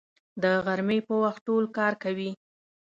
د 0.43 0.43
غرمې 0.65 0.99
په 1.07 1.13
وخت 1.23 1.41
ټول 1.47 1.63
کار 1.77 1.93
کوي 2.03 2.31